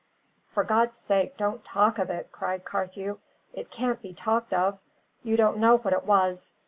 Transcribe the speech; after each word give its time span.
"For 0.47 0.63
God's 0.63 0.97
sake, 0.97 1.37
don't 1.37 1.63
talk 1.63 1.99
of 1.99 2.09
it!" 2.09 2.31
cried 2.31 2.65
Carthew. 2.65 3.19
"It 3.53 3.69
can't 3.69 4.01
be 4.01 4.15
talked 4.15 4.51
of; 4.51 4.79
you 5.21 5.37
don't 5.37 5.57
know 5.59 5.77
what 5.77 5.93
it 5.93 6.05
was. 6.05 6.53